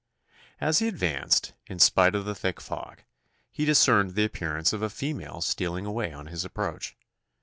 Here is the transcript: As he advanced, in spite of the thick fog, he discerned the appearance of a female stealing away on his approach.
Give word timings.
As 0.59 0.79
he 0.79 0.87
advanced, 0.87 1.53
in 1.67 1.77
spite 1.77 2.15
of 2.15 2.25
the 2.25 2.33
thick 2.33 2.59
fog, 2.59 3.03
he 3.51 3.65
discerned 3.65 4.15
the 4.15 4.25
appearance 4.25 4.73
of 4.73 4.81
a 4.81 4.89
female 4.89 5.41
stealing 5.41 5.85
away 5.85 6.11
on 6.11 6.25
his 6.25 6.43
approach. 6.43 6.97